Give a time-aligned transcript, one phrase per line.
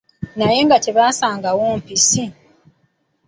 [0.37, 2.23] Naye nga tebasangawo mpisi.